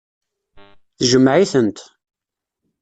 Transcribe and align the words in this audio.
Tjmeɛ-itent. 1.09 1.77